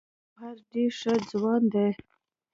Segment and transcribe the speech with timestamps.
[0.35, 1.89] ګوهر ډې ښۀ ځوان دی